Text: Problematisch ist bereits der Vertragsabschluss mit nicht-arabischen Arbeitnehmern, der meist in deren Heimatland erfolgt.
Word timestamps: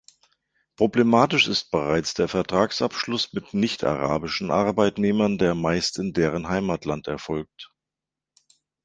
Problematisch 0.77 1.47
ist 1.47 1.69
bereits 1.69 2.15
der 2.15 2.27
Vertragsabschluss 2.27 3.33
mit 3.33 3.53
nicht-arabischen 3.53 4.49
Arbeitnehmern, 4.49 5.37
der 5.37 5.53
meist 5.53 5.99
in 5.99 6.11
deren 6.11 6.47
Heimatland 6.49 7.05
erfolgt. 7.05 7.71